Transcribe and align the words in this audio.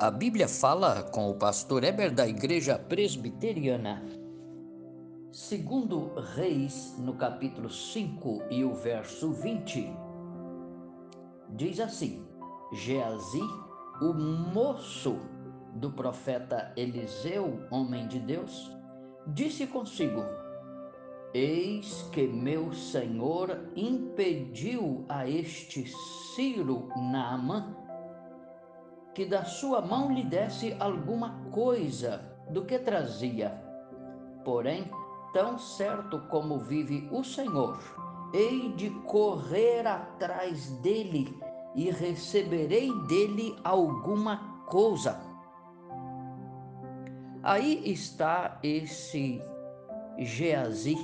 A 0.00 0.12
Bíblia 0.12 0.46
fala 0.46 1.02
com 1.02 1.28
o 1.28 1.34
pastor 1.34 1.82
Eber 1.82 2.14
da 2.14 2.24
Igreja 2.24 2.78
Presbiteriana. 2.78 4.00
Segundo 5.32 6.14
Reis, 6.36 6.94
no 7.00 7.14
capítulo 7.14 7.68
5 7.68 8.44
e 8.48 8.62
o 8.62 8.72
verso 8.74 9.32
20, 9.32 9.90
diz 11.48 11.80
assim: 11.80 12.24
Geazi, 12.72 13.42
o 14.00 14.14
moço 14.14 15.18
do 15.74 15.90
profeta 15.90 16.72
Eliseu, 16.76 17.66
homem 17.68 18.06
de 18.06 18.20
Deus, 18.20 18.70
disse 19.26 19.66
consigo: 19.66 20.22
Eis 21.34 22.02
que 22.12 22.24
meu 22.24 22.72
senhor 22.72 23.68
impediu 23.74 25.04
a 25.08 25.28
este 25.28 25.84
Ciro 26.36 26.88
Naamã 27.10 27.87
que 29.18 29.24
da 29.24 29.44
sua 29.44 29.80
mão 29.80 30.12
lhe 30.12 30.22
desse 30.22 30.76
alguma 30.78 31.42
coisa 31.50 32.20
do 32.50 32.64
que 32.64 32.78
trazia. 32.78 33.50
Porém, 34.44 34.88
tão 35.32 35.58
certo 35.58 36.20
como 36.30 36.60
vive 36.60 37.08
o 37.10 37.24
Senhor, 37.24 37.76
hei 38.32 38.72
de 38.74 38.90
correr 39.08 39.84
atrás 39.88 40.70
dele 40.82 41.36
e 41.74 41.90
receberei 41.90 42.92
dele 43.08 43.58
alguma 43.64 44.62
coisa. 44.66 45.20
Aí 47.42 47.90
está 47.90 48.60
esse 48.62 49.42
Geazi. 50.16 50.96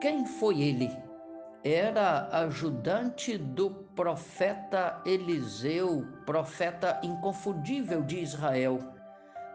Quem 0.00 0.24
foi 0.24 0.60
ele? 0.60 1.09
Era 1.62 2.28
ajudante 2.32 3.36
do 3.36 3.70
profeta 3.94 5.02
Eliseu, 5.04 6.06
profeta 6.24 6.98
inconfundível 7.02 8.02
de 8.02 8.20
Israel. 8.20 8.78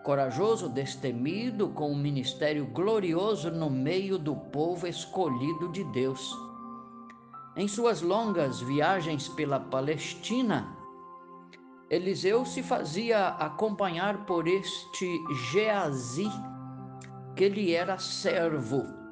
Corajoso, 0.03 0.69
destemido, 0.69 1.69
com 1.69 1.91
um 1.91 1.97
ministério 1.97 2.67
glorioso 2.67 3.49
no 3.49 3.71
meio 3.71 4.19
do 4.19 4.35
povo 4.35 4.85
escolhido 4.85 5.71
de 5.71 5.83
Deus. 5.85 6.31
Em 7.55 7.67
suas 7.67 8.03
longas 8.03 8.61
viagens 8.61 9.27
pela 9.29 9.59
Palestina, 9.59 10.77
Eliseu 11.89 12.45
se 12.45 12.61
fazia 12.61 13.29
acompanhar 13.29 14.27
por 14.27 14.47
este 14.47 15.19
Geazi, 15.51 16.29
que 17.35 17.49
lhe 17.49 17.73
era 17.73 17.97
servo 17.97 19.04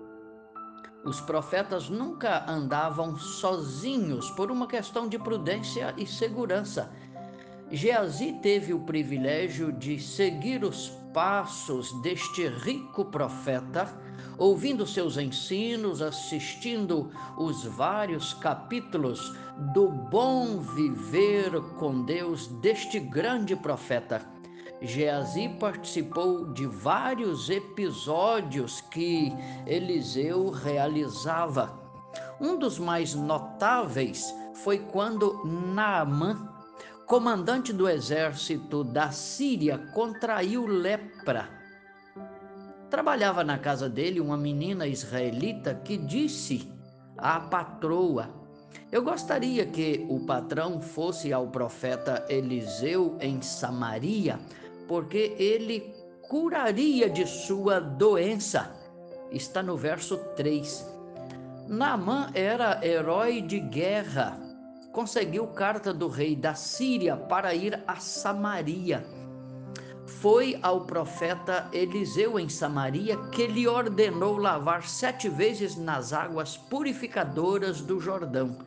os 1.04 1.20
profetas 1.20 1.90
nunca 1.90 2.50
andavam 2.50 3.18
sozinhos 3.18 4.30
por 4.32 4.50
uma 4.50 4.68
questão 4.68 5.08
de 5.08 5.20
prudência 5.20 5.94
e 5.98 6.08
segurança. 6.08 6.92
Geazi 7.72 8.34
teve 8.42 8.74
o 8.74 8.80
privilégio 8.80 9.72
de 9.72 10.00
seguir 10.00 10.64
os 10.64 10.90
passos 11.14 11.92
deste 12.02 12.48
rico 12.48 13.06
profeta, 13.06 13.88
ouvindo 14.38 14.86
seus 14.86 15.18
ensinos, 15.18 16.02
assistindo 16.02 17.12
os 17.38 17.64
vários 17.66 18.34
capítulos 18.34 19.36
do 19.74 19.90
bom 19.90 20.60
viver 20.60 21.52
com 21.78 22.04
Deus 22.04 22.48
deste 22.48 23.00
grande 23.00 23.56
profeta. 23.56 24.33
Geazi 24.86 25.48
participou 25.48 26.52
de 26.52 26.66
vários 26.66 27.50
episódios 27.50 28.82
que 28.82 29.32
Eliseu 29.66 30.50
realizava. 30.50 31.80
Um 32.40 32.60
dos 32.60 32.78
mais 32.78 33.16
notáveis 33.16 34.36
foi 34.56 34.80
quando 34.80 35.42
Naamã, 35.46 36.50
comandante 37.08 37.72
do 37.72 37.88
exército 37.88 38.84
da 38.84 39.10
Síria, 39.10 39.78
contraiu 39.94 40.68
lepra. 40.68 41.48
Trabalhava 42.90 43.42
na 43.42 43.58
casa 43.58 43.88
dele 43.88 44.20
uma 44.20 44.36
menina 44.36 44.86
israelita 44.86 45.74
que 45.74 45.96
disse 45.96 46.70
à 47.18 47.40
patroa: 47.40 48.30
Eu 48.92 49.02
gostaria 49.02 49.66
que 49.66 50.06
o 50.10 50.26
patrão 50.26 50.82
fosse 50.82 51.32
ao 51.32 51.48
profeta 51.48 52.26
Eliseu 52.30 53.18
em 53.22 53.42
Samaria 53.42 54.38
porque 54.94 55.36
ele 55.40 55.92
curaria 56.30 57.10
de 57.10 57.26
sua 57.26 57.80
doença. 57.80 58.80
Está 59.32 59.64
no 59.64 59.76
verso 59.76 60.18
3. 60.36 60.88
Naamã 61.68 62.30
era 62.36 62.80
herói 62.86 63.42
de 63.42 63.60
guerra. 63.60 64.40
Conseguiu 64.92 65.48
carta 65.48 65.92
do 65.92 66.08
rei 66.08 66.36
da 66.36 66.54
Síria 66.54 67.18
para 67.18 67.56
ir 67.56 67.82
a 67.88 67.96
Samaria. 67.96 69.04
Foi 70.06 70.60
ao 70.62 70.82
profeta 70.82 71.68
Eliseu 71.74 72.38
em 72.38 72.48
Samaria 72.48 73.18
que 73.32 73.48
lhe 73.48 73.68
ordenou 73.68 74.38
lavar 74.38 74.88
sete 74.88 75.28
vezes 75.28 75.76
nas 75.76 76.14
águas 76.14 76.56
purificadoras 76.56 77.82
do 77.82 78.00
Jordão. 78.00 78.60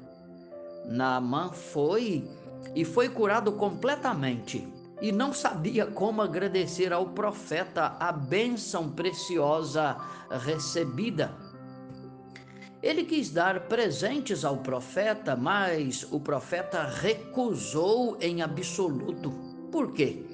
Naamã 0.87 1.53
foi 1.53 2.29
e 2.75 2.85
foi 2.85 3.09
curado 3.09 3.53
completamente 3.53 4.75
e 5.01 5.13
não 5.13 5.33
sabia 5.33 5.87
como 5.87 6.23
agradecer 6.23 6.93
ao 6.93 7.07
profeta 7.07 7.97
a 8.01 8.11
bênção 8.13 8.91
preciosa 8.91 9.97
recebida. 10.31 11.33
Ele 12.83 13.05
quis 13.05 13.31
dar 13.31 13.61
presentes 13.61 14.45
ao 14.45 14.59
profeta, 14.59 15.35
mas 15.35 16.07
o 16.11 16.21
profeta 16.21 16.85
recusou 16.85 18.17
em 18.21 18.43
absoluto. 18.43 19.31
Por 19.73 19.93
quê? 19.93 20.25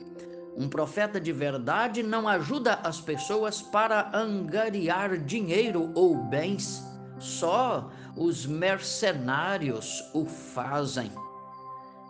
Um 0.57 0.69
profeta 0.69 1.19
de 1.19 1.33
verdade 1.33 2.03
não 2.03 2.29
ajuda 2.29 2.75
as 2.85 3.01
pessoas 3.01 3.63
para 3.63 4.11
angariar 4.15 5.17
dinheiro 5.17 5.91
ou 5.95 6.15
bens. 6.15 6.85
Só 7.19 7.91
os 8.17 8.45
mercenários 8.45 10.03
o 10.13 10.27
fazem. 10.27 11.11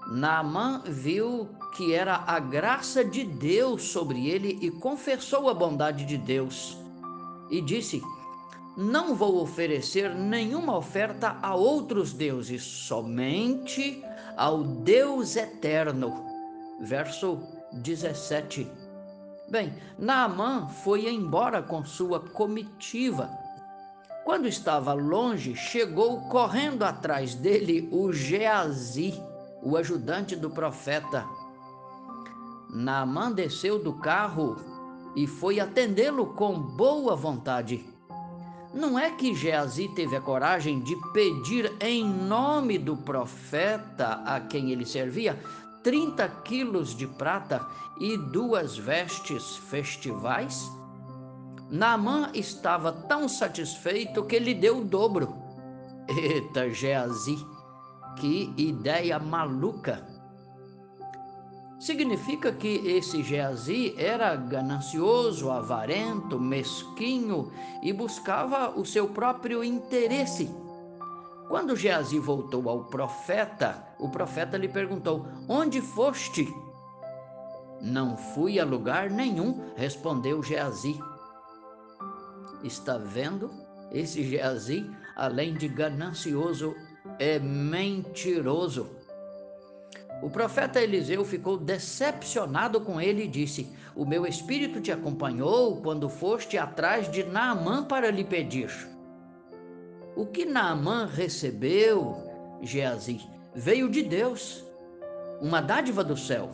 Naamã 0.09 0.83
viu 0.85 1.49
que 1.73 1.95
era 1.95 2.23
a 2.27 2.39
graça 2.39 3.05
de 3.05 3.25
Deus 3.25 3.85
sobre 3.85 4.29
ele 4.29 4.59
e 4.61 4.71
confessou 4.71 5.49
a 5.49 5.55
bondade 5.55 6.05
de 6.05 6.17
Deus. 6.17 6.77
E 7.51 7.61
disse: 7.61 8.03
Não 8.77 9.15
vou 9.15 9.41
oferecer 9.41 10.15
nenhuma 10.15 10.77
oferta 10.77 11.37
a 11.43 11.55
outros 11.55 12.13
deuses, 12.13 12.63
somente 12.63 14.05
ao 14.37 14.63
Deus 14.63 15.37
eterno. 15.37 16.25
Verso 16.81 17.39
17. 17.73 18.67
Bem, 19.49 19.75
Naamã 19.99 20.69
foi 20.69 21.09
embora 21.09 21.63
com 21.63 21.85
sua 21.85 22.21
comitiva. 22.21 23.31
Quando 24.25 24.47
estava 24.47 24.93
longe, 24.93 25.55
chegou 25.57 26.21
correndo 26.29 26.85
atrás 26.85 27.35
dele 27.35 27.89
o 27.91 28.13
Geazi 28.13 29.21
o 29.63 29.77
ajudante 29.77 30.35
do 30.35 30.51
profeta. 30.51 31.25
Naamã 32.73 33.31
desceu 33.31 33.79
do 33.79 33.93
carro 33.93 34.57
e 35.15 35.27
foi 35.27 35.61
atendê-lo 35.61 36.29
com 36.29 36.59
boa 36.59 37.15
vontade. 37.15 37.85
Não 38.73 38.99
é 38.99 39.11
que 39.11 39.35
Geazi 39.35 39.89
teve 39.89 40.17
a 40.17 40.21
coragem 40.23 40.81
de 40.81 40.97
pedir 41.13 41.71
em 41.79 42.03
nome 42.03 42.79
do 42.79 42.97
profeta 42.97 44.23
a 44.25 44.41
quem 44.41 44.71
ele 44.71 44.87
servia 44.87 45.39
30 45.83 46.27
quilos 46.45 46.97
de 46.97 47.07
prata 47.07 47.67
e 48.01 48.17
duas 48.17 48.79
vestes 48.79 49.57
festivais? 49.57 50.67
Naamã 51.69 52.31
estava 52.33 52.91
tão 52.91 53.29
satisfeito 53.29 54.25
que 54.25 54.39
lhe 54.39 54.55
deu 54.55 54.79
o 54.79 54.85
dobro. 54.85 55.35
Eita, 56.09 56.71
Geazi! 56.71 57.37
Que 58.17 58.53
ideia 58.57 59.19
maluca! 59.19 60.12
Significa 61.83 62.53
que 62.53 62.77
esse 62.87 63.25
Geazi 63.25 63.93
era 63.99 64.37
ganancioso, 64.37 65.51
avarento, 65.51 66.39
mesquinho 66.39 67.53
e 67.83 67.93
buscava 67.93 68.71
o 68.79 68.87
seu 68.87 69.09
próprio 69.09 69.65
interesse. 69.65 70.49
Quando 71.49 71.75
Geazi 71.75 72.21
voltou 72.21 72.69
ao 72.69 72.85
profeta, 72.85 73.85
o 73.99 74.09
profeta 74.09 74.57
lhe 74.57 74.69
perguntou: 74.69 75.27
Onde 75.49 75.81
foste? 75.81 76.47
Não 77.81 78.17
fui 78.17 78.61
a 78.61 78.65
lugar 78.65 79.11
nenhum, 79.11 79.73
respondeu 79.75 80.41
Geazi. 80.41 81.01
Está 82.63 82.97
vendo? 82.97 83.51
Esse 83.91 84.23
Geazi, 84.23 84.89
além 85.17 85.55
de 85.55 85.67
ganancioso, 85.67 86.77
é 87.19 87.41
mentiroso. 87.41 89.02
O 90.23 90.31
profeta 90.31 90.81
Eliseu 90.81 91.25
ficou 91.25 91.59
decepcionado 91.59 92.81
com 92.81 93.01
ele 93.01 93.25
e 93.25 93.29
disse: 93.29 93.69
O 93.97 94.07
meu 94.07 94.25
espírito 94.25 94.81
te 94.81 94.93
acompanhou 94.93 95.83
quando 95.83 96.09
foste 96.09 96.57
atrás 96.57 97.11
de 97.11 97.25
Naamã 97.25 97.83
para 97.83 98.09
lhe 98.09 98.23
pedir. 98.23 98.71
O 100.15 100.25
que 100.25 100.45
Naamã 100.45 101.07
recebeu, 101.07 102.17
Geazi, 102.63 103.21
veio 103.53 103.89
de 103.91 104.03
Deus, 104.03 104.65
uma 105.41 105.61
dádiva 105.61 106.05
do 106.05 106.17
céu. 106.17 106.51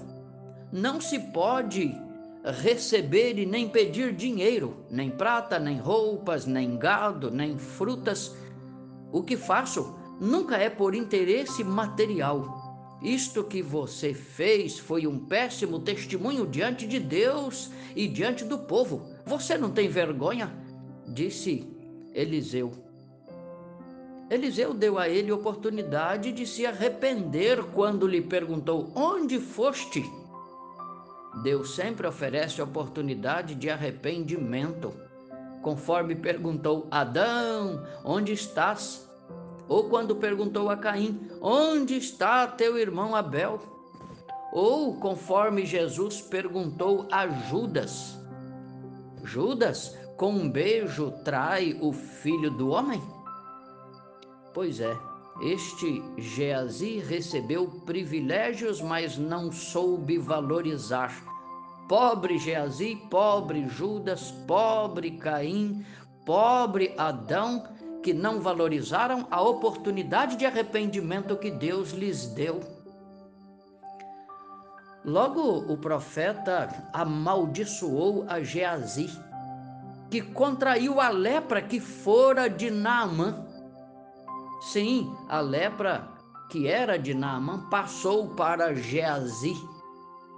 não 0.73 1.01
se 1.01 1.19
pode 1.19 1.95
receber 2.45 3.39
e 3.39 3.45
nem 3.45 3.69
pedir 3.69 4.15
dinheiro, 4.15 4.85
nem 4.91 5.11
prata, 5.11 5.59
nem 5.59 5.79
roupas, 5.79 6.47
nem 6.47 6.79
gado, 6.79 7.31
nem 7.31 7.59
frutas. 7.59 8.35
O 9.13 9.23
que 9.23 9.37
faço 9.37 9.95
nunca 10.21 10.57
é 10.57 10.71
por 10.71 10.95
interesse 10.95 11.63
material. 11.65 12.58
Isto 13.03 13.45
que 13.45 13.63
você 13.63 14.13
fez 14.13 14.79
foi 14.79 15.07
um 15.07 15.19
péssimo 15.19 15.79
testemunho 15.79 16.47
diante 16.47 16.87
de 16.87 16.99
Deus 16.99 17.71
e 17.95 18.09
diante 18.09 18.45
do 18.45 18.59
povo. 18.59 19.09
Você 19.25 19.57
não 19.57 19.71
tem 19.71 19.89
vergonha? 19.89 20.53
Disse 21.07 21.67
Eliseu. 22.13 22.73
Eliseu 24.29 24.75
deu 24.75 24.99
a 24.99 25.09
ele 25.09 25.33
oportunidade 25.33 26.33
de 26.33 26.45
se 26.45 26.67
arrepender 26.67 27.63
quando 27.73 28.07
lhe 28.07 28.21
perguntou: 28.21 28.93
Onde 28.95 29.39
foste? 29.39 30.05
Deus 31.43 31.75
sempre 31.75 32.07
oferece 32.07 32.61
oportunidade 32.61 33.55
de 33.55 33.71
arrependimento. 33.71 34.93
Conforme 35.63 36.15
perguntou 36.15 36.89
Adão: 36.91 37.87
Onde 38.05 38.33
estás? 38.33 39.08
Ou 39.69 39.85
quando 39.89 40.17
perguntou 40.17 40.71
a 40.71 40.77
Caim: 40.77 41.21
Onde 41.41 41.97
está 41.97 42.47
teu 42.47 42.79
irmão 42.79 43.15
Abel? 43.15 43.61
Ou 44.53 44.97
conforme 44.97 45.67
Jesus 45.67 46.21
perguntou 46.21 47.07
a 47.13 47.29
Judas: 47.29 48.19
Judas, 49.23 49.97
com 50.17 50.33
um 50.33 50.51
beijo 50.51 51.13
trai 51.25 51.79
o 51.81 51.93
filho 51.93 52.51
do 52.51 52.71
homem? 52.71 53.03
Pois 54.55 54.81
é, 54.81 54.97
este 55.43 56.03
Geazi 56.17 56.99
recebeu 56.99 57.69
privilégios, 57.85 58.81
mas 58.81 59.17
não 59.17 59.53
soube 59.53 60.19
valorizar. 60.19 61.13
Pobre 61.89 62.39
Geazi, 62.39 62.97
pobre 63.09 63.69
Judas, 63.69 64.33
pobre 64.47 65.13
Caim, 65.13 65.85
pobre 66.27 66.93
Adão, 66.99 67.63
que 68.03 68.13
não 68.13 68.41
valorizaram 68.41 69.27
a 69.31 69.41
oportunidade 69.43 70.37
de 70.37 70.47
arrependimento 70.47 71.37
que 71.37 71.51
Deus 71.51 71.91
lhes 71.91 72.27
deu. 72.27 72.61
Logo 75.05 75.41
o 75.73 75.77
profeta 75.77 76.91
amaldiçoou 76.93 78.25
a 78.29 78.41
Geazi, 78.41 79.09
que 80.11 80.21
contraiu 80.21 81.01
a 81.01 81.09
lepra 81.09 81.63
que 81.63 81.81
fora 81.81 82.49
de 82.49 82.71
Naamã. 82.71 83.47
Sim, 84.61 85.11
a 85.29 85.41
lepra 85.41 86.09
que 86.51 86.67
era 86.67 86.99
de 86.99 87.15
Naamã 87.15 87.69
passou 87.69 88.29
para 88.35 88.75
Geazi. 88.75 89.55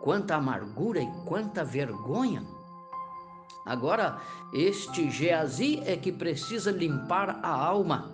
Quanta 0.00 0.36
amargura 0.36 1.00
e 1.00 1.06
quanta 1.24 1.64
vergonha! 1.64 2.59
Agora, 3.70 4.18
este 4.52 5.08
Geazi 5.08 5.80
é 5.86 5.96
que 5.96 6.10
precisa 6.10 6.72
limpar 6.72 7.38
a 7.40 7.50
alma. 7.50 8.10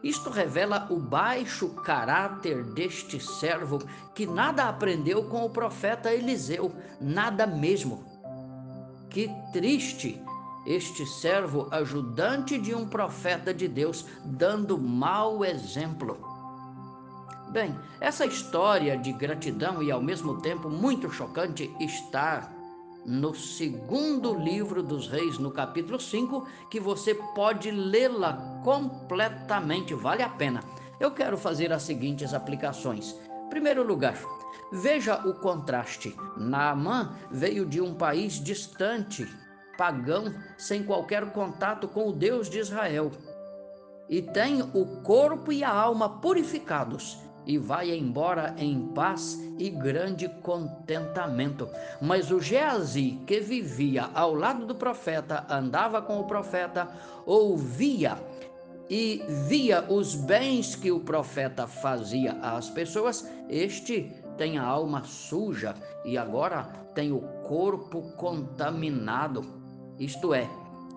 Isto 0.00 0.30
revela 0.30 0.86
o 0.90 0.96
baixo 0.96 1.70
caráter 1.70 2.62
deste 2.66 3.18
servo 3.18 3.80
que 4.14 4.24
nada 4.26 4.68
aprendeu 4.68 5.24
com 5.24 5.44
o 5.44 5.50
profeta 5.50 6.12
Eliseu, 6.12 6.72
nada 7.00 7.48
mesmo. 7.48 8.04
Que 9.10 9.28
triste 9.52 10.22
este 10.64 11.04
servo 11.04 11.66
ajudante 11.72 12.56
de 12.56 12.72
um 12.72 12.86
profeta 12.86 13.52
de 13.52 13.66
Deus, 13.66 14.06
dando 14.24 14.78
mau 14.78 15.44
exemplo. 15.44 16.16
Bem, 17.50 17.76
essa 18.00 18.24
história 18.24 18.96
de 18.96 19.12
gratidão 19.12 19.82
e 19.82 19.90
ao 19.90 20.00
mesmo 20.00 20.40
tempo 20.40 20.70
muito 20.70 21.10
chocante 21.10 21.74
está 21.80 22.48
no 23.04 23.34
segundo 23.34 24.34
livro 24.34 24.82
dos 24.82 25.08
Reis, 25.08 25.38
no 25.38 25.50
capítulo 25.50 25.98
5, 25.98 26.46
que 26.70 26.78
você 26.78 27.14
pode 27.14 27.70
lê-la 27.70 28.60
completamente, 28.62 29.94
vale 29.94 30.22
a 30.22 30.28
pena. 30.28 30.62
Eu 31.00 31.10
quero 31.10 31.36
fazer 31.36 31.72
as 31.72 31.82
seguintes 31.82 32.32
aplicações. 32.32 33.16
Primeiro 33.50 33.82
lugar, 33.82 34.16
veja 34.72 35.16
o 35.26 35.34
contraste. 35.34 36.16
Naamã 36.36 37.16
veio 37.30 37.66
de 37.66 37.80
um 37.80 37.94
país 37.94 38.34
distante, 38.34 39.28
pagão, 39.76 40.34
sem 40.56 40.84
qualquer 40.84 41.32
contato 41.32 41.88
com 41.88 42.08
o 42.08 42.12
Deus 42.12 42.48
de 42.48 42.58
Israel. 42.58 43.10
E 44.08 44.22
tem 44.22 44.62
o 44.62 45.02
corpo 45.02 45.52
e 45.52 45.64
a 45.64 45.70
alma 45.70 46.20
purificados 46.20 47.18
e 47.46 47.58
vai 47.58 47.90
embora 47.90 48.54
em 48.58 48.88
paz 48.88 49.38
e 49.58 49.70
grande 49.70 50.28
contentamento. 50.42 51.68
Mas 52.00 52.30
o 52.30 52.40
Geazi, 52.40 53.20
que 53.26 53.40
vivia 53.40 54.10
ao 54.14 54.34
lado 54.34 54.66
do 54.66 54.74
profeta, 54.74 55.46
andava 55.48 56.00
com 56.02 56.20
o 56.20 56.24
profeta, 56.24 56.88
ouvia 57.26 58.18
e 58.88 59.22
via 59.48 59.84
os 59.88 60.14
bens 60.14 60.76
que 60.76 60.90
o 60.90 61.00
profeta 61.00 61.66
fazia 61.66 62.32
às 62.42 62.68
pessoas, 62.68 63.26
este 63.48 64.12
tem 64.36 64.58
a 64.58 64.64
alma 64.64 65.04
suja 65.04 65.74
e 66.04 66.18
agora 66.18 66.64
tem 66.94 67.12
o 67.12 67.20
corpo 67.46 68.02
contaminado. 68.16 69.44
Isto 69.98 70.34
é, 70.34 70.48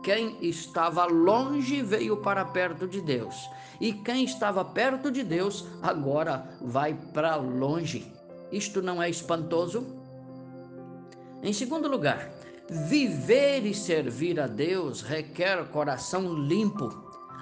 quem 0.06 0.38
estava 0.40 1.08
longe 1.08 1.82
veio 1.82 2.18
para 2.18 2.46
perto 2.46 2.88
de 2.88 3.02
Deus, 3.02 3.50
e 3.82 3.92
quem 3.92 4.24
estava 4.24 4.64
perto 4.64 5.10
de 5.10 5.24
Deus 5.24 5.66
agora 5.82 6.48
vai 6.62 6.94
para 7.12 7.36
longe. 7.38 8.14
Isto 8.52 8.84
não 8.84 9.02
é 9.02 9.10
espantoso? 9.10 9.84
Em 11.42 11.52
segundo 11.52 11.88
lugar, 11.88 12.30
viver 12.70 13.66
e 13.66 13.74
servir 13.74 14.40
a 14.40 14.46
Deus 14.46 15.02
requer 15.02 15.66
coração 15.70 16.36
limpo, 16.36 16.94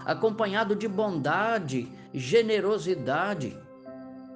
acompanhado 0.06 0.74
de 0.74 0.88
bondade, 0.88 1.92
generosidade. 2.14 3.58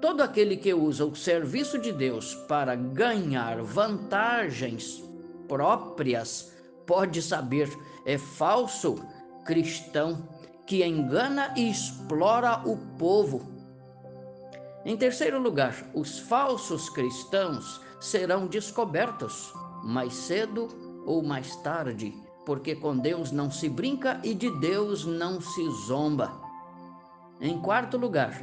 Todo 0.01 0.21
aquele 0.21 0.57
que 0.57 0.73
usa 0.73 1.05
o 1.05 1.15
serviço 1.15 1.79
de 1.79 1.93
Deus 1.93 2.35
para 2.35 2.75
ganhar 2.75 3.61
vantagens 3.61 5.01
próprias 5.47 6.56
pode 6.87 7.21
saber 7.21 7.69
é 8.05 8.17
falso 8.17 8.95
cristão 9.45 10.27
que 10.65 10.83
engana 10.83 11.53
e 11.55 11.69
explora 11.69 12.61
o 12.65 12.77
povo. 12.97 13.41
Em 14.83 14.97
terceiro 14.97 15.39
lugar, 15.39 15.75
os 15.93 16.17
falsos 16.17 16.89
cristãos 16.89 17.81
serão 17.99 18.47
descobertos 18.47 19.53
mais 19.83 20.13
cedo 20.13 20.67
ou 21.05 21.21
mais 21.21 21.55
tarde, 21.57 22.13
porque 22.45 22.75
com 22.75 22.97
Deus 22.97 23.31
não 23.31 23.51
se 23.51 23.69
brinca 23.69 24.19
e 24.23 24.33
de 24.33 24.49
Deus 24.59 25.05
não 25.05 25.39
se 25.41 25.69
zomba. 25.87 26.31
Em 27.39 27.59
quarto 27.61 27.97
lugar, 27.97 28.33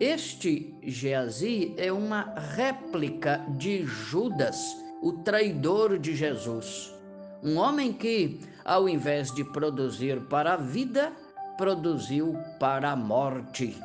este 0.00 0.74
Geazi 0.82 1.74
é 1.76 1.92
uma 1.92 2.34
réplica 2.54 3.44
de 3.56 3.84
Judas, 3.84 4.58
o 5.02 5.12
traidor 5.12 5.98
de 5.98 6.14
Jesus. 6.14 6.97
Um 7.42 7.56
homem 7.56 7.92
que, 7.92 8.40
ao 8.64 8.88
invés 8.88 9.32
de 9.32 9.44
produzir 9.44 10.20
para 10.22 10.54
a 10.54 10.56
vida, 10.56 11.12
produziu 11.56 12.36
para 12.58 12.92
a 12.92 12.96
morte. 12.96 13.76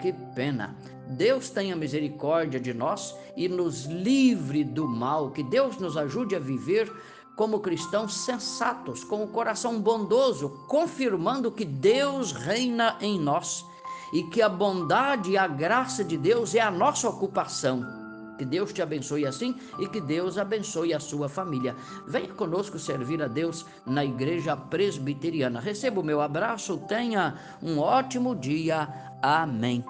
Que 0.00 0.12
pena! 0.34 0.74
Deus 1.08 1.50
tenha 1.50 1.76
misericórdia 1.76 2.60
de 2.60 2.74
nós 2.74 3.14
e 3.36 3.48
nos 3.48 3.84
livre 3.84 4.64
do 4.64 4.86
mal. 4.86 5.30
Que 5.30 5.42
Deus 5.42 5.78
nos 5.78 5.96
ajude 5.96 6.34
a 6.34 6.38
viver 6.38 6.92
como 7.36 7.60
cristãos 7.60 8.14
sensatos, 8.14 9.04
com 9.04 9.24
o 9.24 9.28
coração 9.28 9.80
bondoso, 9.80 10.50
confirmando 10.68 11.50
que 11.50 11.64
Deus 11.64 12.32
reina 12.32 12.96
em 13.00 13.18
nós 13.18 13.64
e 14.12 14.22
que 14.24 14.42
a 14.42 14.48
bondade 14.48 15.30
e 15.30 15.38
a 15.38 15.46
graça 15.46 16.04
de 16.04 16.18
Deus 16.18 16.54
é 16.54 16.60
a 16.60 16.70
nossa 16.70 17.08
ocupação. 17.08 18.01
Que 18.42 18.46
Deus 18.46 18.72
te 18.72 18.82
abençoe 18.82 19.24
assim 19.24 19.54
e 19.78 19.86
que 19.86 20.00
Deus 20.00 20.36
abençoe 20.36 20.92
a 20.92 20.98
sua 20.98 21.28
família. 21.28 21.76
Venha 22.08 22.34
conosco 22.34 22.76
servir 22.76 23.22
a 23.22 23.28
Deus 23.28 23.64
na 23.86 24.04
Igreja 24.04 24.56
Presbiteriana. 24.56 25.60
Receba 25.60 26.00
o 26.00 26.04
meu 26.04 26.20
abraço, 26.20 26.76
tenha 26.88 27.36
um 27.62 27.78
ótimo 27.78 28.34
dia. 28.34 28.88
Amém. 29.22 29.84